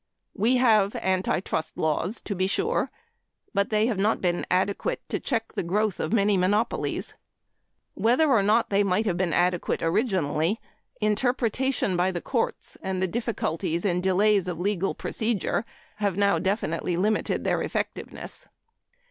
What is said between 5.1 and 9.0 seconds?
check the growth of many monopolies. Whether or not they